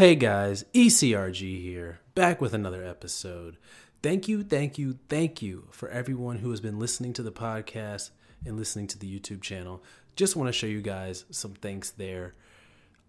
Hey 0.00 0.14
guys, 0.14 0.64
ECRG 0.72 1.60
here, 1.60 2.00
back 2.14 2.40
with 2.40 2.54
another 2.54 2.82
episode. 2.82 3.58
Thank 4.02 4.28
you, 4.28 4.42
thank 4.42 4.78
you, 4.78 4.98
thank 5.10 5.42
you 5.42 5.68
for 5.72 5.90
everyone 5.90 6.38
who 6.38 6.48
has 6.48 6.60
been 6.62 6.78
listening 6.78 7.12
to 7.12 7.22
the 7.22 7.30
podcast 7.30 8.08
and 8.46 8.56
listening 8.56 8.86
to 8.86 8.98
the 8.98 9.06
YouTube 9.06 9.42
channel. 9.42 9.82
Just 10.16 10.36
want 10.36 10.48
to 10.48 10.54
show 10.54 10.66
you 10.66 10.80
guys 10.80 11.26
some 11.30 11.52
thanks 11.52 11.90
there. 11.90 12.34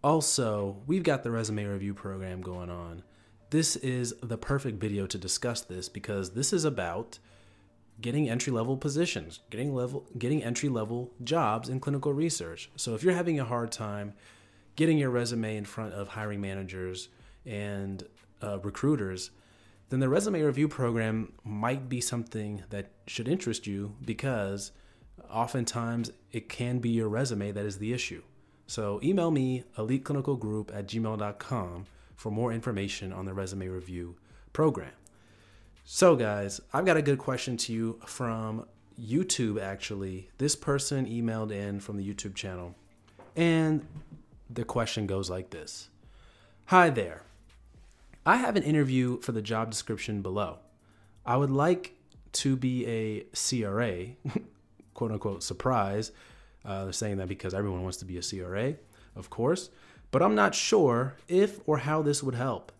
Also, 0.03 0.81
we've 0.85 1.03
got 1.03 1.23
the 1.23 1.31
resume 1.31 1.63
review 1.63 1.93
program 1.93 2.41
going 2.41 2.69
on. 2.69 3.03
This 3.51 3.77
is 3.77 4.13
the 4.21 4.37
perfect 4.37 4.81
video 4.81 5.07
to 5.07 5.17
discuss 5.17 5.61
this 5.61 5.87
because 5.87 6.31
this 6.31 6.51
is 6.51 6.65
about 6.65 7.19
getting 8.01 8.29
entry 8.29 8.51
level 8.51 8.75
positions, 8.75 9.39
getting 9.49 9.73
level 9.73 10.07
getting 10.17 10.43
entry 10.43 10.67
level 10.67 11.13
jobs 11.23 11.69
in 11.69 11.79
clinical 11.79 12.11
research. 12.11 12.69
So 12.75 12.95
if 12.95 13.01
you're 13.01 13.13
having 13.13 13.39
a 13.39 13.45
hard 13.45 13.71
time 13.71 14.11
getting 14.75 14.97
your 14.97 15.09
resume 15.09 15.57
in 15.57 15.65
front 15.65 15.93
of 15.93 16.09
hiring 16.09 16.41
managers 16.41 17.09
and 17.45 18.03
uh, 18.41 18.59
recruiters, 18.59 19.31
then 19.89 19.99
the 19.99 20.09
resume 20.09 20.41
review 20.41 20.67
program 20.67 21.33
might 21.43 21.89
be 21.89 21.99
something 21.99 22.63
that 22.69 22.91
should 23.07 23.27
interest 23.27 23.67
you 23.67 23.95
because 24.05 24.71
oftentimes 25.29 26.11
it 26.31 26.49
can 26.49 26.79
be 26.79 26.89
your 26.89 27.09
resume 27.09 27.51
that 27.51 27.65
is 27.65 27.77
the 27.77 27.93
issue. 27.93 28.21
So 28.67 28.99
email 29.03 29.31
me 29.31 29.65
eliteclinicalgroup 29.77 30.73
at 30.73 30.87
gmail.com 30.87 31.85
for 32.15 32.31
more 32.31 32.53
information 32.53 33.11
on 33.11 33.25
the 33.25 33.33
resume 33.33 33.67
review 33.67 34.15
program. 34.53 34.93
So, 35.83 36.15
guys, 36.15 36.61
I've 36.71 36.85
got 36.85 36.95
a 36.95 37.01
good 37.01 37.17
question 37.17 37.57
to 37.57 37.73
you 37.73 37.99
from 38.05 38.65
YouTube 38.99 39.61
actually. 39.61 40.29
This 40.37 40.55
person 40.55 41.05
emailed 41.05 41.51
in 41.51 41.79
from 41.79 41.97
the 41.97 42.07
YouTube 42.07 42.35
channel, 42.35 42.75
and 43.35 43.85
the 44.53 44.65
question 44.65 45.07
goes 45.07 45.29
like 45.29 45.49
this 45.49 45.89
Hi 46.65 46.89
there. 46.89 47.23
I 48.25 48.37
have 48.37 48.55
an 48.55 48.63
interview 48.63 49.19
for 49.21 49.31
the 49.31 49.41
job 49.41 49.71
description 49.71 50.21
below. 50.21 50.59
I 51.25 51.37
would 51.37 51.49
like 51.49 51.95
to 52.33 52.55
be 52.55 52.85
a 52.85 53.21
CRA, 53.35 54.07
quote 54.93 55.11
unquote, 55.11 55.43
surprise. 55.43 56.11
Uh, 56.63 56.83
they're 56.83 56.93
saying 56.93 57.17
that 57.17 57.27
because 57.27 57.53
everyone 57.53 57.81
wants 57.81 57.97
to 57.97 58.05
be 58.05 58.17
a 58.17 58.21
CRA, 58.21 58.75
of 59.15 59.29
course, 59.29 59.69
but 60.11 60.21
I'm 60.21 60.35
not 60.35 60.53
sure 60.53 61.15
if 61.27 61.59
or 61.65 61.79
how 61.79 62.01
this 62.01 62.21
would 62.21 62.35
help. 62.35 62.71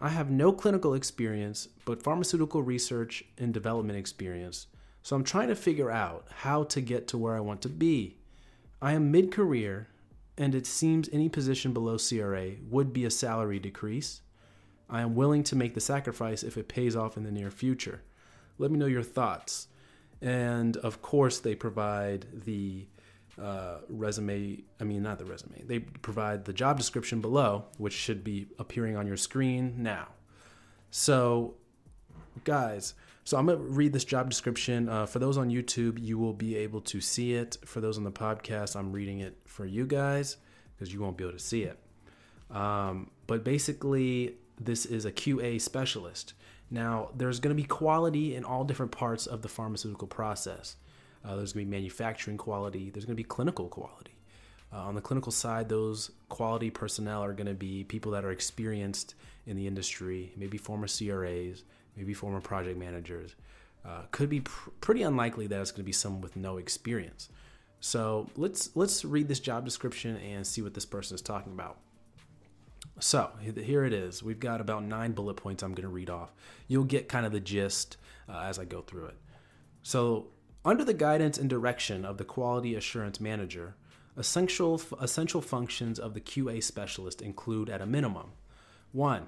I 0.00 0.10
have 0.10 0.30
no 0.30 0.52
clinical 0.52 0.94
experience, 0.94 1.68
but 1.84 2.02
pharmaceutical 2.02 2.62
research 2.62 3.24
and 3.38 3.54
development 3.54 3.98
experience, 3.98 4.66
so 5.02 5.16
I'm 5.16 5.24
trying 5.24 5.48
to 5.48 5.54
figure 5.54 5.90
out 5.90 6.26
how 6.30 6.64
to 6.64 6.80
get 6.80 7.08
to 7.08 7.18
where 7.18 7.34
I 7.34 7.40
want 7.40 7.62
to 7.62 7.68
be. 7.68 8.18
I 8.80 8.92
am 8.92 9.10
mid 9.10 9.32
career, 9.32 9.88
and 10.38 10.54
it 10.54 10.66
seems 10.66 11.08
any 11.12 11.28
position 11.28 11.72
below 11.72 11.96
CRA 11.98 12.52
would 12.70 12.92
be 12.92 13.04
a 13.04 13.10
salary 13.10 13.58
decrease. 13.58 14.22
I 14.88 15.00
am 15.02 15.14
willing 15.14 15.42
to 15.44 15.56
make 15.56 15.74
the 15.74 15.80
sacrifice 15.80 16.42
if 16.42 16.56
it 16.56 16.68
pays 16.68 16.96
off 16.96 17.16
in 17.16 17.24
the 17.24 17.30
near 17.30 17.50
future. 17.50 18.02
Let 18.58 18.70
me 18.70 18.78
know 18.78 18.86
your 18.86 19.02
thoughts. 19.02 19.68
And 20.20 20.76
of 20.78 21.02
course, 21.02 21.40
they 21.40 21.54
provide 21.54 22.26
the 22.44 22.86
uh, 23.40 23.78
resume. 23.88 24.62
I 24.80 24.84
mean, 24.84 25.02
not 25.02 25.18
the 25.18 25.24
resume. 25.24 25.62
They 25.64 25.80
provide 25.80 26.44
the 26.44 26.52
job 26.52 26.78
description 26.78 27.20
below, 27.20 27.64
which 27.78 27.94
should 27.94 28.22
be 28.22 28.46
appearing 28.58 28.96
on 28.96 29.06
your 29.06 29.16
screen 29.16 29.82
now. 29.82 30.08
So, 30.90 31.54
guys, 32.44 32.94
so 33.24 33.36
I'm 33.36 33.46
going 33.46 33.58
to 33.58 33.64
read 33.64 33.92
this 33.92 34.04
job 34.04 34.28
description. 34.28 34.88
Uh, 34.88 35.06
for 35.06 35.18
those 35.18 35.38
on 35.38 35.48
YouTube, 35.48 35.98
you 36.00 36.18
will 36.18 36.32
be 36.32 36.56
able 36.56 36.80
to 36.82 37.00
see 37.00 37.34
it. 37.34 37.56
For 37.64 37.80
those 37.80 37.96
on 37.96 38.04
the 38.04 38.12
podcast, 38.12 38.74
I'm 38.74 38.92
reading 38.92 39.20
it 39.20 39.36
for 39.44 39.64
you 39.64 39.86
guys 39.86 40.36
because 40.74 40.92
you 40.92 41.00
won't 41.00 41.16
be 41.16 41.24
able 41.24 41.34
to 41.34 41.38
see 41.38 41.62
it. 41.62 41.78
Um, 42.50 43.10
but 43.26 43.44
basically, 43.44 44.36
this 44.60 44.86
is 44.86 45.04
a 45.04 45.12
QA 45.12 45.60
specialist. 45.60 46.34
Now, 46.70 47.10
there's 47.14 47.38
going 47.38 47.54
to 47.54 47.62
be 47.62 47.66
quality 47.66 48.34
in 48.34 48.44
all 48.44 48.64
different 48.64 48.92
parts 48.92 49.26
of 49.26 49.42
the 49.42 49.48
pharmaceutical 49.48 50.08
process. 50.08 50.76
Uh, 51.24 51.36
there's 51.36 51.52
going 51.52 51.66
to 51.66 51.70
be 51.70 51.76
manufacturing 51.76 52.36
quality, 52.36 52.90
there's 52.90 53.04
going 53.04 53.14
to 53.16 53.22
be 53.22 53.24
clinical 53.24 53.68
quality. 53.68 54.16
Uh, 54.72 54.78
on 54.78 54.94
the 54.94 55.00
clinical 55.00 55.30
side, 55.30 55.68
those 55.68 56.10
quality 56.28 56.70
personnel 56.70 57.22
are 57.22 57.34
going 57.34 57.46
to 57.46 57.54
be 57.54 57.84
people 57.84 58.10
that 58.12 58.24
are 58.24 58.30
experienced 58.32 59.14
in 59.46 59.56
the 59.56 59.66
industry, 59.66 60.32
maybe 60.36 60.56
former 60.56 60.88
CRAs, 60.88 61.62
maybe 61.96 62.14
former 62.14 62.40
project 62.40 62.78
managers. 62.78 63.34
Uh, 63.84 64.02
could 64.12 64.28
be 64.28 64.40
pr- 64.40 64.70
pretty 64.80 65.02
unlikely 65.02 65.46
that 65.48 65.60
it's 65.60 65.72
going 65.72 65.78
to 65.78 65.84
be 65.84 65.92
someone 65.92 66.20
with 66.20 66.36
no 66.36 66.56
experience. 66.56 67.28
So 67.80 68.28
let's 68.36 68.70
let's 68.76 69.04
read 69.04 69.26
this 69.26 69.40
job 69.40 69.64
description 69.64 70.16
and 70.18 70.46
see 70.46 70.62
what 70.62 70.72
this 70.72 70.86
person 70.86 71.16
is 71.16 71.22
talking 71.22 71.52
about. 71.52 71.78
So 73.00 73.30
here 73.40 73.84
it 73.84 73.92
is. 73.92 74.22
We've 74.22 74.38
got 74.38 74.60
about 74.60 74.84
nine 74.84 75.12
bullet 75.12 75.34
points 75.34 75.62
I'm 75.64 75.72
going 75.72 75.82
to 75.82 75.88
read 75.88 76.10
off. 76.10 76.32
You'll 76.68 76.84
get 76.84 77.08
kind 77.08 77.26
of 77.26 77.32
the 77.32 77.40
gist 77.40 77.96
uh, 78.28 78.42
as 78.44 78.58
I 78.58 78.64
go 78.64 78.82
through 78.82 79.06
it. 79.06 79.16
So, 79.82 80.28
under 80.64 80.84
the 80.84 80.94
guidance 80.94 81.38
and 81.38 81.50
direction 81.50 82.04
of 82.04 82.18
the 82.18 82.24
quality 82.24 82.76
assurance 82.76 83.20
manager, 83.20 83.74
essential, 84.16 84.80
essential 85.00 85.40
functions 85.40 85.98
of 85.98 86.14
the 86.14 86.20
QA 86.20 86.62
specialist 86.62 87.20
include, 87.20 87.68
at 87.68 87.80
a 87.80 87.86
minimum, 87.86 88.32
one, 88.92 89.26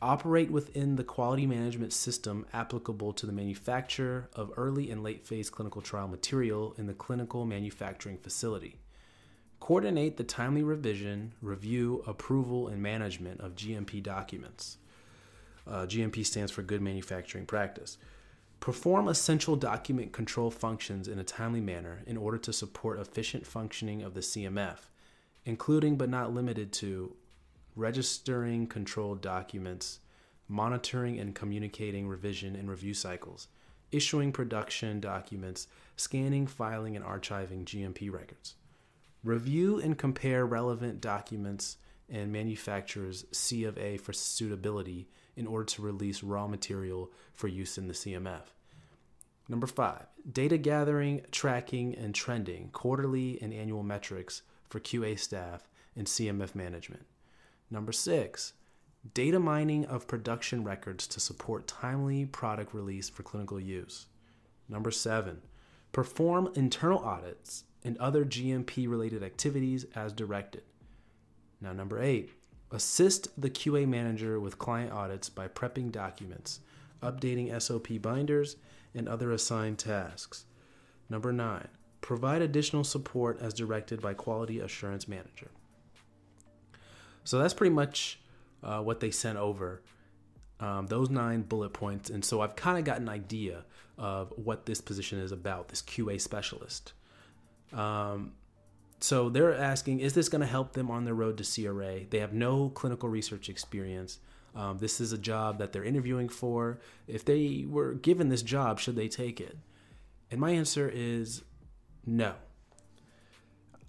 operate 0.00 0.50
within 0.50 0.96
the 0.96 1.04
quality 1.04 1.46
management 1.46 1.92
system 1.92 2.46
applicable 2.52 3.12
to 3.12 3.26
the 3.26 3.32
manufacture 3.32 4.28
of 4.32 4.52
early 4.56 4.90
and 4.90 5.02
late 5.02 5.26
phase 5.26 5.50
clinical 5.50 5.82
trial 5.82 6.06
material 6.06 6.74
in 6.78 6.86
the 6.86 6.94
clinical 6.94 7.44
manufacturing 7.44 8.16
facility. 8.16 8.76
Coordinate 9.60 10.16
the 10.16 10.24
timely 10.24 10.62
revision, 10.62 11.32
review, 11.42 12.04
approval, 12.06 12.68
and 12.68 12.80
management 12.80 13.40
of 13.40 13.56
GMP 13.56 14.00
documents. 14.00 14.78
Uh, 15.66 15.84
GMP 15.84 16.24
stands 16.24 16.52
for 16.52 16.62
Good 16.62 16.80
Manufacturing 16.80 17.44
Practice. 17.44 17.98
Perform 18.60 19.08
essential 19.08 19.56
document 19.56 20.12
control 20.12 20.50
functions 20.50 21.08
in 21.08 21.18
a 21.18 21.24
timely 21.24 21.60
manner 21.60 22.02
in 22.06 22.16
order 22.16 22.38
to 22.38 22.52
support 22.52 22.98
efficient 22.98 23.46
functioning 23.46 24.02
of 24.02 24.14
the 24.14 24.20
CMF, 24.20 24.78
including 25.44 25.96
but 25.96 26.08
not 26.08 26.32
limited 26.32 26.72
to 26.74 27.14
registering 27.78 28.66
controlled 28.66 29.22
documents, 29.22 30.00
monitoring 30.48 31.18
and 31.20 31.34
communicating 31.34 32.08
revision 32.08 32.56
and 32.56 32.68
review 32.68 32.92
cycles, 32.92 33.46
issuing 33.92 34.32
production 34.32 34.98
documents, 34.98 35.68
scanning, 35.96 36.46
filing, 36.46 36.96
and 36.96 37.04
archiving 37.04 37.64
GMP 37.64 38.12
records. 38.12 38.56
Review 39.22 39.78
and 39.78 39.96
compare 39.96 40.44
relevant 40.44 41.00
documents 41.00 41.76
and 42.08 42.32
manufacturer's 42.32 43.24
C 43.32 43.64
of 43.64 43.78
A 43.78 43.96
for 43.96 44.12
suitability 44.12 45.08
in 45.36 45.46
order 45.46 45.66
to 45.66 45.82
release 45.82 46.22
raw 46.22 46.48
material 46.48 47.12
for 47.32 47.46
use 47.46 47.78
in 47.78 47.86
the 47.86 47.94
CMF. 47.94 48.42
Number 49.48 49.66
five, 49.66 50.06
data 50.30 50.58
gathering, 50.58 51.22
tracking, 51.30 51.94
and 51.94 52.14
trending, 52.14 52.70
quarterly 52.70 53.38
and 53.40 53.52
annual 53.54 53.82
metrics 53.82 54.42
for 54.68 54.80
QA 54.80 55.18
staff 55.18 55.68
and 55.96 56.06
CMF 56.06 56.54
management. 56.54 57.06
Number 57.70 57.92
six, 57.92 58.54
data 59.14 59.38
mining 59.38 59.84
of 59.84 60.08
production 60.08 60.64
records 60.64 61.06
to 61.08 61.20
support 61.20 61.66
timely 61.66 62.24
product 62.24 62.74
release 62.74 63.08
for 63.08 63.22
clinical 63.22 63.60
use. 63.60 64.06
Number 64.68 64.90
seven, 64.90 65.42
perform 65.92 66.50
internal 66.54 66.98
audits 66.98 67.64
and 67.84 67.96
other 67.98 68.24
GMP 68.24 68.88
related 68.88 69.22
activities 69.22 69.86
as 69.94 70.12
directed. 70.12 70.62
Now, 71.60 71.72
number 71.72 72.00
eight, 72.00 72.30
assist 72.70 73.40
the 73.40 73.50
QA 73.50 73.86
manager 73.86 74.38
with 74.40 74.58
client 74.58 74.92
audits 74.92 75.28
by 75.28 75.48
prepping 75.48 75.90
documents, 75.90 76.60
updating 77.02 77.60
SOP 77.60 78.00
binders, 78.00 78.56
and 78.94 79.08
other 79.08 79.30
assigned 79.32 79.78
tasks. 79.78 80.44
Number 81.08 81.32
nine, 81.32 81.68
provide 82.00 82.42
additional 82.42 82.84
support 82.84 83.40
as 83.40 83.54
directed 83.54 84.00
by 84.00 84.14
quality 84.14 84.60
assurance 84.60 85.08
manager. 85.08 85.50
So 87.28 87.38
that's 87.38 87.52
pretty 87.52 87.74
much 87.74 88.18
uh, 88.62 88.80
what 88.80 89.00
they 89.00 89.10
sent 89.10 89.36
over. 89.36 89.82
Um, 90.60 90.86
those 90.86 91.10
nine 91.10 91.42
bullet 91.42 91.74
points. 91.74 92.08
And 92.08 92.24
so 92.24 92.40
I've 92.40 92.56
kind 92.56 92.78
of 92.78 92.84
got 92.84 93.02
an 93.02 93.08
idea 93.10 93.66
of 93.98 94.32
what 94.36 94.64
this 94.64 94.80
position 94.80 95.18
is 95.18 95.30
about, 95.30 95.68
this 95.68 95.82
QA 95.82 96.18
specialist. 96.18 96.94
Um, 97.74 98.32
so 99.00 99.28
they're 99.28 99.54
asking, 99.54 100.00
is 100.00 100.14
this 100.14 100.30
going 100.30 100.40
to 100.40 100.46
help 100.46 100.72
them 100.72 100.90
on 100.90 101.04
their 101.04 101.12
road 101.12 101.36
to 101.36 101.44
CRA? 101.44 102.06
They 102.08 102.20
have 102.20 102.32
no 102.32 102.70
clinical 102.70 103.10
research 103.10 103.50
experience. 103.50 104.20
Um, 104.56 104.78
this 104.78 104.98
is 104.98 105.12
a 105.12 105.18
job 105.18 105.58
that 105.58 105.74
they're 105.74 105.84
interviewing 105.84 106.30
for. 106.30 106.80
If 107.06 107.26
they 107.26 107.66
were 107.68 107.92
given 107.92 108.30
this 108.30 108.40
job, 108.40 108.80
should 108.80 108.96
they 108.96 109.08
take 109.08 109.38
it? 109.38 109.58
And 110.30 110.40
my 110.40 110.52
answer 110.52 110.90
is 110.90 111.42
no. 112.06 112.36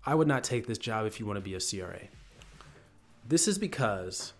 I 0.05 0.13
would 0.13 0.27
not 0.27 0.43
take 0.43 0.67
this 0.67 0.77
job 0.77 1.05
if 1.05 1.21
you 1.21 1.25
want 1.25 1.37
to 1.37 1.41
be 1.41 1.55
a 1.55 1.61
CRA. 1.61 2.09
This 3.27 3.47
is 3.47 3.57
because 3.57 4.33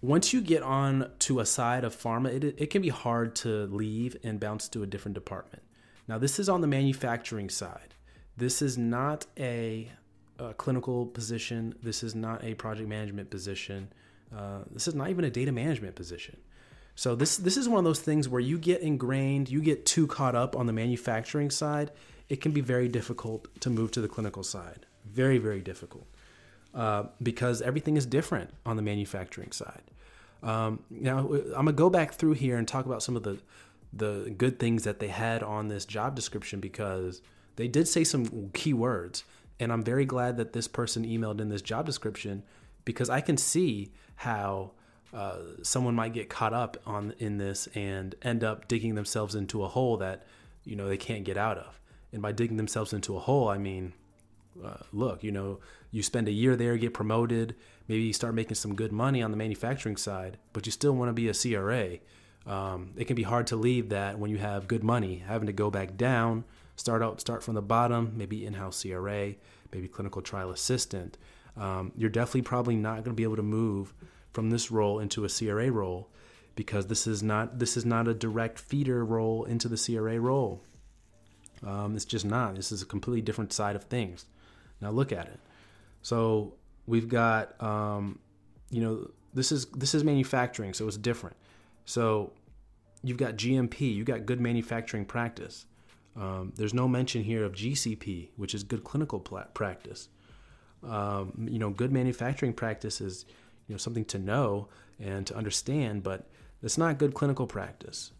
once 0.00 0.32
you 0.32 0.40
get 0.40 0.62
on 0.62 1.10
to 1.18 1.40
a 1.40 1.46
side 1.46 1.84
of 1.84 1.94
pharma, 1.94 2.28
it, 2.28 2.54
it 2.56 2.70
can 2.70 2.82
be 2.82 2.88
hard 2.88 3.34
to 3.36 3.66
leave 3.66 4.16
and 4.22 4.38
bounce 4.38 4.68
to 4.68 4.82
a 4.82 4.86
different 4.86 5.14
department. 5.14 5.62
Now, 6.06 6.18
this 6.18 6.38
is 6.38 6.48
on 6.48 6.60
the 6.60 6.66
manufacturing 6.66 7.50
side. 7.50 7.94
This 8.36 8.62
is 8.62 8.78
not 8.78 9.26
a, 9.36 9.90
a 10.38 10.54
clinical 10.54 11.06
position. 11.06 11.74
This 11.82 12.02
is 12.02 12.14
not 12.14 12.44
a 12.44 12.54
project 12.54 12.88
management 12.88 13.30
position. 13.30 13.92
Uh, 14.34 14.60
this 14.70 14.86
is 14.86 14.94
not 14.94 15.10
even 15.10 15.24
a 15.24 15.30
data 15.30 15.52
management 15.52 15.96
position. 15.96 16.38
So 16.94 17.14
this 17.14 17.36
this 17.36 17.56
is 17.56 17.68
one 17.68 17.78
of 17.78 17.84
those 17.84 18.00
things 18.00 18.28
where 18.28 18.40
you 18.40 18.58
get 18.58 18.80
ingrained, 18.80 19.48
you 19.48 19.60
get 19.60 19.86
too 19.86 20.08
caught 20.08 20.34
up 20.34 20.56
on 20.56 20.66
the 20.66 20.72
manufacturing 20.72 21.48
side. 21.48 21.92
It 22.28 22.40
can 22.40 22.50
be 22.50 22.60
very 22.60 22.88
difficult 22.88 23.46
to 23.60 23.70
move 23.70 23.92
to 23.92 24.00
the 24.00 24.08
clinical 24.08 24.42
side. 24.42 24.84
Very 25.04 25.38
very 25.38 25.60
difficult 25.60 26.06
uh, 26.78 27.02
because 27.20 27.60
everything 27.60 27.96
is 27.96 28.06
different 28.06 28.50
on 28.64 28.76
the 28.76 28.82
manufacturing 28.82 29.50
side. 29.50 29.82
Um, 30.44 30.84
now 30.88 31.18
I'm 31.18 31.64
gonna 31.64 31.72
go 31.72 31.90
back 31.90 32.14
through 32.14 32.34
here 32.34 32.56
and 32.56 32.68
talk 32.68 32.86
about 32.86 33.02
some 33.02 33.16
of 33.16 33.24
the 33.24 33.40
the 33.92 34.32
good 34.38 34.60
things 34.60 34.84
that 34.84 35.00
they 35.00 35.08
had 35.08 35.42
on 35.42 35.66
this 35.66 35.84
job 35.84 36.14
description 36.14 36.60
because 36.60 37.20
they 37.56 37.66
did 37.66 37.88
say 37.88 38.04
some 38.04 38.50
key 38.52 38.72
words, 38.72 39.24
and 39.58 39.72
I'm 39.72 39.82
very 39.82 40.04
glad 40.04 40.36
that 40.36 40.52
this 40.52 40.68
person 40.68 41.04
emailed 41.04 41.40
in 41.40 41.48
this 41.48 41.62
job 41.62 41.84
description 41.84 42.44
because 42.84 43.10
I 43.10 43.22
can 43.22 43.36
see 43.36 43.90
how 44.14 44.70
uh, 45.12 45.38
someone 45.62 45.96
might 45.96 46.12
get 46.12 46.28
caught 46.28 46.52
up 46.52 46.76
on 46.86 47.12
in 47.18 47.38
this 47.38 47.66
and 47.74 48.14
end 48.22 48.44
up 48.44 48.68
digging 48.68 48.94
themselves 48.94 49.34
into 49.34 49.64
a 49.64 49.68
hole 49.68 49.96
that 49.96 50.26
you 50.64 50.76
know 50.76 50.86
they 50.86 50.96
can't 50.96 51.24
get 51.24 51.36
out 51.36 51.58
of. 51.58 51.80
And 52.12 52.22
by 52.22 52.30
digging 52.30 52.56
themselves 52.56 52.92
into 52.92 53.16
a 53.16 53.18
hole, 53.18 53.48
I 53.48 53.58
mean, 53.58 53.94
uh, 54.64 54.78
look, 54.92 55.22
you 55.22 55.32
know, 55.32 55.60
you 55.90 56.02
spend 56.02 56.28
a 56.28 56.32
year 56.32 56.56
there, 56.56 56.76
get 56.76 56.94
promoted, 56.94 57.54
maybe 57.86 58.02
you 58.02 58.12
start 58.12 58.34
making 58.34 58.54
some 58.54 58.74
good 58.74 58.92
money 58.92 59.22
on 59.22 59.30
the 59.30 59.36
manufacturing 59.36 59.96
side, 59.96 60.38
but 60.52 60.66
you 60.66 60.72
still 60.72 60.94
want 60.94 61.08
to 61.08 61.12
be 61.12 61.28
a 61.28 61.34
CRA. 61.34 61.98
Um, 62.46 62.92
it 62.96 63.06
can 63.06 63.16
be 63.16 63.22
hard 63.22 63.46
to 63.48 63.56
leave 63.56 63.90
that 63.90 64.18
when 64.18 64.30
you 64.30 64.38
have 64.38 64.68
good 64.68 64.82
money, 64.82 65.22
having 65.26 65.46
to 65.46 65.52
go 65.52 65.70
back 65.70 65.96
down, 65.96 66.44
start 66.76 67.02
out, 67.02 67.20
start 67.20 67.42
from 67.42 67.54
the 67.54 67.62
bottom, 67.62 68.12
maybe 68.16 68.46
in-house 68.46 68.82
CRA, 68.82 69.34
maybe 69.72 69.88
clinical 69.88 70.22
trial 70.22 70.50
assistant. 70.50 71.18
Um, 71.56 71.92
you're 71.96 72.10
definitely 72.10 72.42
probably 72.42 72.76
not 72.76 72.96
going 72.96 73.04
to 73.04 73.12
be 73.14 73.24
able 73.24 73.36
to 73.36 73.42
move 73.42 73.92
from 74.32 74.50
this 74.50 74.70
role 74.70 75.00
into 75.00 75.24
a 75.24 75.28
CRA 75.28 75.70
role 75.70 76.08
because 76.54 76.86
this 76.86 77.06
is 77.06 77.22
not 77.22 77.58
this 77.58 77.76
is 77.76 77.84
not 77.84 78.08
a 78.08 78.14
direct 78.14 78.58
feeder 78.58 79.04
role 79.04 79.44
into 79.44 79.68
the 79.68 79.76
CRA 79.76 80.18
role. 80.20 80.62
Um, 81.66 81.96
it's 81.96 82.04
just 82.04 82.24
not. 82.24 82.54
This 82.54 82.72
is 82.72 82.82
a 82.82 82.86
completely 82.86 83.22
different 83.22 83.52
side 83.52 83.76
of 83.76 83.84
things. 83.84 84.26
Now 84.80 84.90
look 84.90 85.12
at 85.12 85.26
it. 85.26 85.40
So 86.02 86.54
we've 86.86 87.08
got 87.08 87.60
um, 87.62 88.18
you 88.70 88.80
know 88.80 89.10
this 89.34 89.52
is 89.52 89.66
this 89.66 89.94
is 89.94 90.04
manufacturing, 90.04 90.74
so 90.74 90.86
it's 90.86 90.96
different. 90.96 91.36
So 91.84 92.32
you've 93.02 93.16
got 93.16 93.36
GMP, 93.36 93.94
you've 93.94 94.06
got 94.06 94.26
good 94.26 94.40
manufacturing 94.40 95.04
practice. 95.04 95.66
Um, 96.16 96.52
there's 96.56 96.74
no 96.74 96.88
mention 96.88 97.22
here 97.22 97.44
of 97.44 97.52
GCP, 97.52 98.30
which 98.36 98.54
is 98.54 98.64
good 98.64 98.84
clinical 98.84 99.20
practice. 99.20 100.08
Um, 100.82 101.46
you 101.50 101.58
know, 101.58 101.70
good 101.70 101.92
manufacturing 101.92 102.52
practice 102.52 103.00
is 103.00 103.24
you 103.66 103.74
know 103.74 103.78
something 103.78 104.04
to 104.06 104.18
know 104.18 104.68
and 104.98 105.26
to 105.26 105.36
understand, 105.36 106.02
but 106.02 106.28
it's 106.62 106.78
not 106.78 106.98
good 106.98 107.14
clinical 107.14 107.46
practice, 107.46 108.12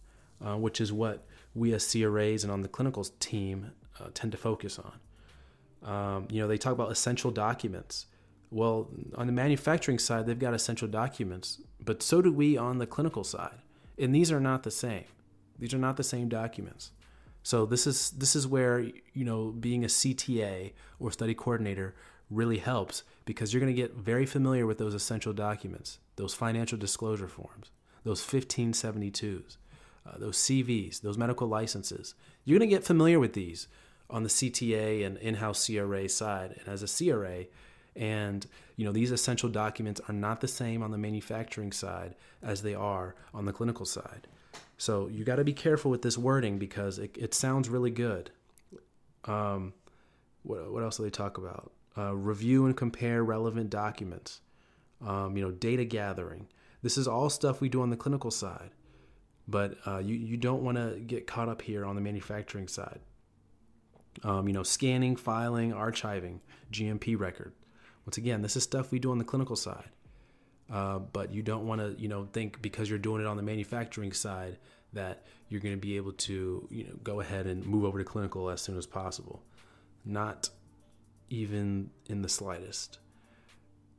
uh, 0.45 0.57
which 0.57 0.81
is 0.81 0.93
what 0.93 1.27
we 1.55 1.73
as 1.73 1.91
CRAs 1.91 2.45
and 2.45 2.53
on 2.53 2.63
the 2.63 2.69
clinical 2.69 3.05
team 3.19 3.73
uh, 3.99 4.09
tend 4.15 4.33
to 4.33 4.39
focus 4.39 4.79
on. 4.79 4.93
Um, 5.83 6.27
you 6.31 6.41
know, 6.41 6.49
they 6.49 6.59
talk 6.59 6.73
about 6.73 6.91
essential 6.91 7.31
documents. 7.31 8.07
Well, 8.51 8.89
on 9.17 9.27
the 9.27 9.33
manufacturing 9.33 9.99
side, 9.99 10.27
they've 10.27 10.39
got 10.39 10.55
essential 10.55 10.89
documents, 10.89 11.61
but 11.85 12.03
so 12.03 12.23
do 12.23 12.33
we 12.33 12.57
on 12.57 12.79
the 12.79 12.87
clinical 12.87 13.25
side. 13.25 13.59
And 13.99 14.15
these 14.15 14.33
are 14.33 14.41
not 14.41 14.63
the 14.63 14.71
same. 14.71 15.05
These 15.59 15.75
are 15.75 15.79
not 15.79 15.97
the 15.97 16.05
same 16.05 16.29
documents. 16.29 16.93
So 17.43 17.67
this 17.67 17.87
is 17.87 18.11
this 18.11 18.37
is 18.37 18.47
where 18.47 18.81
you 18.81 19.25
know 19.25 19.53
being 19.59 19.85
a 19.85 19.89
CTA 19.89 20.73
or 20.99 21.11
study 21.11 21.35
coordinator 21.35 21.95
really 22.31 22.59
helps 22.59 23.05
because 23.25 23.53
you're 23.53 23.61
going 23.61 23.75
to 23.75 23.81
get 23.81 23.95
very 23.95 24.27
familiar 24.27 24.67
with 24.67 24.79
those 24.79 24.95
essential 24.95 25.33
documents, 25.33 25.99
those 26.17 26.35
financial 26.35 26.77
disclosure 26.77 27.29
forms, 27.29 27.71
those 28.05 28.21
1572s, 28.21 29.57
uh, 30.07 30.19
those 30.19 30.37
CVs, 30.37 31.01
those 31.01 31.17
medical 31.17 31.49
licenses. 31.49 32.15
You're 32.45 32.59
going 32.59 32.69
to 32.69 32.75
get 32.75 32.85
familiar 32.85 33.19
with 33.19 33.33
these 33.33 33.69
on 34.11 34.23
the 34.23 34.29
CTA 34.29 35.05
and 35.05 35.19
in-house 35.19 35.67
CRA 35.67 36.09
side. 36.09 36.57
And 36.59 36.69
as 36.69 36.83
a 36.83 36.89
CRA, 36.89 37.45
and 37.97 38.47
you 38.77 38.85
know 38.85 38.93
these 38.93 39.11
essential 39.11 39.49
documents 39.49 40.01
are 40.09 40.15
not 40.15 40.41
the 40.41 40.49
same 40.49 40.83
on 40.83 40.93
the 40.93 40.99
manufacturing 40.99 41.73
side 41.73 42.15
as 42.43 42.63
they 42.63 42.75
are 42.75 43.17
on 43.35 43.45
the 43.45 43.53
clinical 43.53 43.85
side. 43.85 44.29
So 44.77 45.09
you 45.09 45.25
got 45.25 45.37
to 45.37 45.45
be 45.45 45.53
careful 45.53 45.91
with 45.91 46.03
this 46.03 46.17
wording 46.17 46.59
because 46.59 46.99
it, 46.99 47.17
it 47.19 47.35
sounds 47.35 47.69
really 47.69 47.91
good. 47.91 48.31
Um, 49.25 49.75
what, 50.45 50.73
what 50.73 50.83
else 50.85 50.97
do 50.99 51.03
they 51.03 51.11
talk 51.11 51.37
about? 51.37 51.73
Uh, 51.97 52.15
review 52.15 52.67
and 52.67 52.77
compare 52.77 53.25
relevant 53.25 53.71
documents. 53.71 54.41
Um, 55.05 55.37
you 55.37 55.45
know, 55.45 55.51
data 55.51 55.85
gathering. 55.85 56.47
This 56.83 56.97
is 56.97 57.09
all 57.09 57.29
stuff 57.29 57.61
we 57.61 57.69
do 57.69 57.83
on 57.83 57.91
the 57.91 57.97
clinical 57.97 58.31
side, 58.31 58.71
but 59.49 59.77
uh, 59.87 59.99
you 59.99 60.15
you 60.15 60.37
don't 60.37 60.63
want 60.63 60.77
to 60.77 61.01
get 61.01 61.27
caught 61.27 61.49
up 61.49 61.63
here 61.63 61.85
on 61.85 61.97
the 61.97 62.01
manufacturing 62.01 62.69
side. 62.69 63.01
Um, 64.25 64.49
you 64.49 64.55
know, 64.55 64.63
scanning, 64.63 65.17
filing, 65.17 65.73
archiving, 65.73 66.41
GMP 66.73 67.19
record. 67.19 67.53
Once 68.05 68.17
again, 68.17 68.43
this 68.43 68.57
is 68.57 68.63
stuff 68.63 68.91
we 68.91 68.99
do 68.99 69.11
on 69.11 69.19
the 69.19 69.25
clinical 69.25 69.55
side. 69.55 69.91
Uh, 70.71 70.99
but 70.99 71.33
you 71.33 71.43
don't 71.43 71.67
want 71.67 71.81
to, 71.81 72.01
you 72.01 72.09
know, 72.09 72.29
think 72.33 72.61
because 72.61 72.91
you're 72.91 72.99
doing 72.99 73.21
it 73.21 73.27
on 73.27 73.37
the 73.37 73.43
manufacturing 73.43 74.13
side 74.13 74.59
that 74.93 75.25
you're 75.49 75.61
going 75.61 75.75
to 75.75 75.81
be 75.81 75.97
able 75.97 76.13
to, 76.13 76.67
you 76.71 76.85
know, 76.85 76.95
go 77.03 77.21
ahead 77.21 77.47
and 77.47 77.65
move 77.65 77.85
over 77.85 77.99
to 77.99 78.05
clinical 78.05 78.51
as 78.51 78.61
soon 78.61 78.77
as 78.77 78.87
possible. 78.87 79.43
Not 80.05 80.51
even 81.31 81.91
in 82.07 82.23
the 82.23 82.29
slightest. 82.29 82.99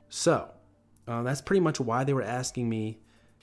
So 0.10 0.50
uh, 1.08 1.24
that's 1.24 1.42
pretty 1.42 1.60
much 1.60 1.80
why 1.80 2.04
they 2.04 2.14
were 2.14 2.24
asking 2.24 2.70
me 2.70 3.00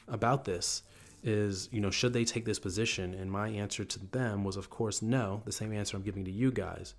about 0.09 0.45
this. 0.45 0.83
Is 1.27 1.69
you 1.73 1.81
know 1.81 1.91
should 1.91 2.13
they 2.13 2.25
take 2.25 2.45
this 2.45 2.59
position? 2.59 3.13
And 3.13 3.31
my 3.31 3.49
answer 3.49 3.85
to 3.85 4.07
them 4.07 4.45
was 4.45 4.57
of 4.57 4.71
course 4.71 5.03
no. 5.03 5.43
The 5.45 5.53
same 5.53 5.73
answer 5.73 5.97
I'm 5.97 6.03
giving 6.03 6.25
to 6.25 6.31
you 6.31 6.53
guys, 6.53 6.95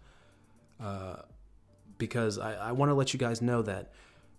uh, 0.79 1.21
because 1.97 2.37
I, 2.37 2.53
I 2.55 2.71
want 2.73 2.89
to 2.89 2.93
let 2.93 3.13
you 3.13 3.19
guys 3.19 3.41
know 3.41 3.61
that 3.63 3.93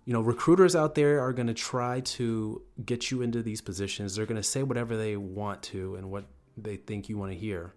you 0.08 0.14
know, 0.14 0.22
recruiters 0.22 0.74
out 0.74 0.94
there 0.94 1.20
are 1.20 1.34
going 1.34 1.48
to 1.48 1.52
try 1.52 2.00
to 2.00 2.62
get 2.86 3.10
you 3.10 3.20
into 3.20 3.42
these 3.42 3.60
positions. 3.60 4.16
They're 4.16 4.24
going 4.24 4.40
to 4.40 4.42
say 4.42 4.62
whatever 4.62 4.96
they 4.96 5.18
want 5.18 5.62
to 5.64 5.96
and 5.96 6.10
what 6.10 6.24
they 6.56 6.76
think 6.76 7.10
you 7.10 7.18
want 7.18 7.30
to 7.32 7.38
hear. 7.38 7.74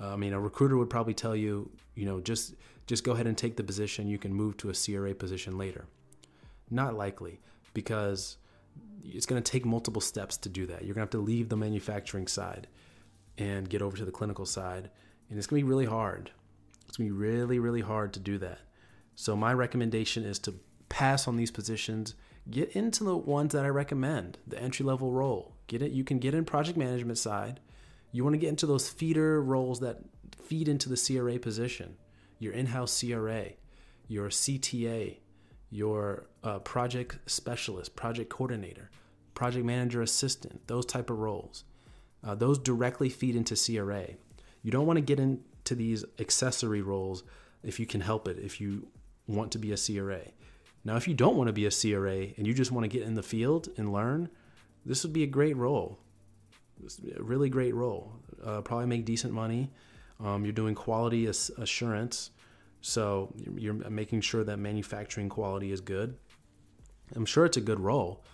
Uh, 0.00 0.14
I 0.14 0.16
mean, 0.16 0.32
a 0.32 0.40
recruiter 0.40 0.78
would 0.78 0.88
probably 0.88 1.12
tell 1.12 1.36
you, 1.36 1.70
you 1.94 2.06
know, 2.06 2.18
just 2.18 2.54
just 2.86 3.04
go 3.04 3.12
ahead 3.12 3.26
and 3.26 3.36
take 3.36 3.56
the 3.56 3.62
position. 3.62 4.08
You 4.08 4.16
can 4.16 4.32
move 4.32 4.56
to 4.56 4.70
a 4.70 4.72
CRA 4.72 5.14
position 5.14 5.58
later. 5.58 5.84
Not 6.70 6.94
likely, 6.94 7.40
because 7.74 8.38
it's 9.04 9.26
going 9.26 9.42
to 9.42 9.50
take 9.50 9.64
multiple 9.64 10.00
steps 10.00 10.36
to 10.38 10.48
do 10.48 10.66
that. 10.66 10.84
You're 10.84 10.94
going 10.94 11.06
to 11.06 11.08
have 11.08 11.10
to 11.10 11.18
leave 11.18 11.48
the 11.48 11.56
manufacturing 11.56 12.26
side 12.26 12.66
and 13.38 13.68
get 13.68 13.82
over 13.82 13.96
to 13.96 14.04
the 14.04 14.12
clinical 14.12 14.46
side, 14.46 14.90
and 15.28 15.38
it's 15.38 15.46
going 15.46 15.60
to 15.60 15.64
be 15.64 15.70
really 15.70 15.86
hard. 15.86 16.30
It's 16.88 16.96
going 16.96 17.08
to 17.08 17.14
be 17.14 17.18
really, 17.18 17.58
really 17.58 17.80
hard 17.80 18.12
to 18.14 18.20
do 18.20 18.38
that. 18.38 18.58
So 19.14 19.36
my 19.36 19.52
recommendation 19.52 20.24
is 20.24 20.38
to 20.40 20.54
pass 20.88 21.26
on 21.26 21.36
these 21.36 21.50
positions, 21.50 22.14
get 22.50 22.70
into 22.72 23.04
the 23.04 23.16
ones 23.16 23.52
that 23.52 23.64
I 23.64 23.68
recommend, 23.68 24.38
the 24.46 24.60
entry 24.60 24.84
level 24.84 25.12
role. 25.12 25.56
Get 25.66 25.82
it. 25.82 25.92
You 25.92 26.04
can 26.04 26.18
get 26.18 26.34
in 26.34 26.44
project 26.44 26.78
management 26.78 27.18
side. 27.18 27.60
You 28.12 28.22
want 28.22 28.34
to 28.34 28.38
get 28.38 28.50
into 28.50 28.66
those 28.66 28.88
feeder 28.88 29.42
roles 29.42 29.80
that 29.80 29.98
feed 30.44 30.68
into 30.68 30.88
the 30.88 30.96
CRA 30.96 31.38
position. 31.38 31.96
Your 32.38 32.52
in-house 32.52 33.00
CRA, 33.00 33.46
your 34.06 34.28
CTA, 34.28 35.18
your 35.70 36.26
uh, 36.42 36.58
project 36.60 37.18
specialist, 37.26 37.96
project 37.96 38.30
coordinator, 38.30 38.90
project 39.34 39.64
manager 39.64 40.02
assistant, 40.02 40.66
those 40.66 40.86
type 40.86 41.10
of 41.10 41.18
roles. 41.18 41.64
Uh, 42.24 42.34
those 42.34 42.58
directly 42.58 43.08
feed 43.08 43.36
into 43.36 43.54
CRA. 43.54 44.06
You 44.62 44.72
don't 44.72 44.86
want 44.86 44.96
to 44.96 45.02
get 45.02 45.20
into 45.20 45.74
these 45.74 46.04
accessory 46.18 46.82
roles 46.82 47.22
if 47.62 47.78
you 47.78 47.86
can 47.86 48.00
help 48.00 48.26
it, 48.26 48.38
if 48.38 48.60
you 48.60 48.88
want 49.26 49.52
to 49.52 49.58
be 49.58 49.72
a 49.72 49.76
CRA. 49.76 50.22
Now, 50.84 50.96
if 50.96 51.06
you 51.08 51.14
don't 51.14 51.36
want 51.36 51.48
to 51.48 51.52
be 51.52 51.66
a 51.66 51.70
CRA 51.70 52.28
and 52.36 52.46
you 52.46 52.54
just 52.54 52.72
want 52.72 52.84
to 52.84 52.88
get 52.88 53.06
in 53.06 53.14
the 53.14 53.22
field 53.22 53.68
and 53.76 53.92
learn, 53.92 54.28
this 54.84 55.02
would 55.02 55.12
be 55.12 55.24
a 55.24 55.28
great 55.28 55.56
role. 55.56 55.98
This 56.80 56.98
would 56.98 57.10
be 57.10 57.18
a 57.18 57.22
really 57.22 57.48
great 57.48 57.74
role. 57.74 58.12
Uh, 58.42 58.60
probably 58.60 58.86
make 58.86 59.04
decent 59.04 59.32
money. 59.32 59.70
Um, 60.24 60.44
you're 60.44 60.52
doing 60.52 60.74
quality 60.74 61.26
assurance, 61.26 62.30
so 62.80 63.34
you're 63.56 63.74
making 63.74 64.20
sure 64.20 64.44
that 64.44 64.58
manufacturing 64.58 65.28
quality 65.28 65.72
is 65.72 65.80
good. 65.80 66.16
I'm 67.14 67.26
sure 67.26 67.44
it's 67.44 67.56
a 67.56 67.60
good 67.60 67.80
role, 67.80 68.24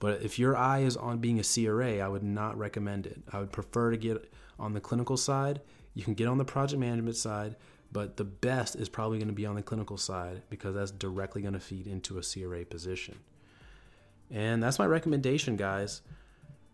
but 0.00 0.22
if 0.22 0.38
your 0.38 0.56
eye 0.56 0.80
is 0.80 0.96
on 0.96 1.18
being 1.18 1.38
a 1.38 1.44
CRA, 1.44 1.98
I 1.98 2.08
would 2.08 2.22
not 2.22 2.58
recommend 2.58 3.06
it. 3.06 3.22
I 3.32 3.38
would 3.38 3.52
prefer 3.52 3.90
to 3.90 3.96
get 3.96 4.32
on 4.58 4.72
the 4.72 4.80
clinical 4.80 5.16
side. 5.16 5.60
You 5.94 6.02
can 6.02 6.14
get 6.14 6.28
on 6.28 6.38
the 6.38 6.44
project 6.44 6.80
management 6.80 7.16
side, 7.16 7.56
but 7.92 8.16
the 8.16 8.24
best 8.24 8.76
is 8.76 8.88
probably 8.88 9.18
going 9.18 9.28
to 9.28 9.34
be 9.34 9.46
on 9.46 9.54
the 9.54 9.62
clinical 9.62 9.96
side 9.96 10.42
because 10.50 10.74
that's 10.74 10.90
directly 10.90 11.42
going 11.42 11.54
to 11.54 11.60
feed 11.60 11.86
into 11.86 12.18
a 12.18 12.22
CRA 12.22 12.64
position. 12.64 13.16
And 14.30 14.62
that's 14.62 14.78
my 14.78 14.86
recommendation, 14.86 15.56
guys, 15.56 16.02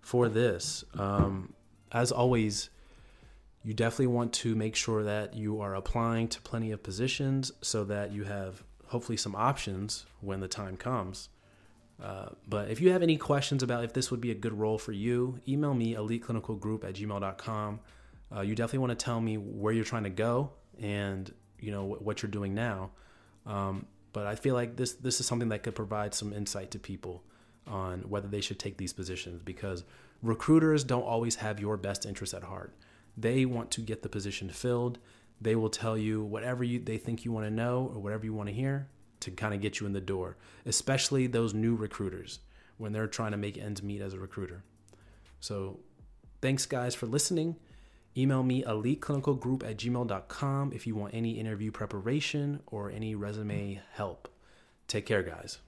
for 0.00 0.29
this. 0.29 0.85
Um, 0.99 1.53
as 1.93 2.11
always, 2.12 2.71
you 3.62 3.75
definitely 3.75 4.07
want 4.09 4.33
to 4.33 4.55
make 4.55 4.75
sure 4.75 5.02
that 5.05 5.35
you 5.35 5.61
are 5.61 5.75
applying 5.75 6.29
to 6.29 6.40
plenty 6.40 6.71
of 6.71 6.83
positions 6.83 7.52
so 7.61 7.85
that 7.85 8.12
you 8.12 8.25
have 8.25 8.62
hopefully 8.87 9.17
some 9.17 9.37
options 9.37 10.07
when 10.21 10.40
the 10.40 10.49
time 10.49 10.76
comes. 10.76 11.29
Uh, 12.02 12.31
but 12.49 12.71
if 12.71 12.81
you 12.81 12.90
have 12.90 13.02
any 13.02 13.17
questions 13.17 13.62
about 13.62 13.85
if 13.85 13.93
this 13.93 14.11
would 14.11 14.21
be 14.21 14.31
a 14.31 14.35
good 14.35 14.55
role 14.55 14.79
for 14.79 14.93
you, 14.93 15.38
email 15.47 15.75
me 15.75 15.95
eliteclinicalgroup 15.95 16.85
at 16.85 16.95
gmail.com. 16.95 17.81
Uh, 18.35 18.40
you 18.40 18.55
definitely 18.55 18.79
want 18.79 18.99
to 18.99 19.05
tell 19.05 19.21
me 19.21 19.37
where 19.37 19.73
you're 19.73 19.85
trying 19.85 20.05
to 20.05 20.11
go 20.11 20.50
and 20.81 21.33
you 21.59 21.71
know 21.71 21.85
what, 21.85 22.02
what 22.02 22.23
you're 22.23 22.31
doing 22.31 22.55
now. 22.55 22.90
Um, 23.45 23.87
but 24.12 24.26
I 24.26 24.35
feel 24.35 24.55
like 24.55 24.76
this 24.76 24.95
this 24.95 25.21
is 25.21 25.26
something 25.26 25.50
that 25.50 25.62
could 25.62 25.75
provide 25.75 26.14
some 26.14 26.33
insight 26.33 26.71
to 26.73 26.79
people 26.79 27.23
on 27.67 28.00
whether 28.00 28.29
they 28.29 28.40
should 28.40 28.59
take 28.59 28.76
these 28.79 28.93
positions 28.93 29.43
because 29.43 29.85
recruiters 30.23 30.85
don't 30.85 31.02
always 31.02 31.37
have 31.37 31.61
your 31.61 31.76
best 31.76 32.07
interest 32.07 32.35
at 32.35 32.43
heart. 32.43 32.75
They 33.21 33.45
want 33.45 33.71
to 33.73 33.81
get 33.81 34.03
the 34.03 34.09
position 34.09 34.49
filled. 34.50 34.99
They 35.41 35.57
will 35.57 35.71
tell 35.71 35.97
you 35.97 36.23
whatever 36.23 36.65
you 36.65 36.79
they 36.79 36.99
think 36.99 37.25
you 37.25 37.33
want 37.33 37.47
to 37.47 37.50
know 37.50 37.91
or 37.95 38.00
whatever 38.00 38.25
you 38.25 38.35
want 38.35 38.49
to 38.49 38.55
hear 38.55 38.89
to 39.21 39.31
kind 39.31 39.55
of 39.55 39.61
get 39.61 39.81
you 39.81 39.87
in 39.87 39.93
the 39.93 40.00
door, 40.00 40.37
especially 40.65 41.27
those 41.27 41.53
new 41.53 41.75
recruiters 41.75 42.41
when 42.79 42.93
they're 42.93 43.07
trying 43.07 43.33
to 43.33 43.37
make 43.37 43.59
ends 43.59 43.83
meet 43.83 44.00
as 44.00 44.15
a 44.15 44.19
recruiter. 44.19 44.65
So, 45.41 45.81
thanks 46.41 46.67
guys 46.67 46.95
for 46.95 47.07
listening. 47.07 47.57
Email 48.17 48.43
me 48.43 48.62
eliteclinicalgroup 48.65 49.62
at 49.62 49.77
gmail.com 49.77 50.73
if 50.73 50.87
you 50.87 50.95
want 50.95 51.15
any 51.15 51.33
interview 51.33 51.71
preparation 51.71 52.61
or 52.67 52.91
any 52.91 53.15
resume 53.15 53.81
help. 53.93 54.29
Take 54.89 55.07
care, 55.07 55.23
guys. 55.23 55.59